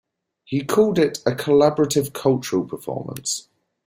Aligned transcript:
He 0.45 0.63
called 0.63 0.97
it 0.97 1.19
a 1.27 1.31
"Collaborative 1.35 2.11
Cultural 2.11 2.65
Performance". 2.65 3.49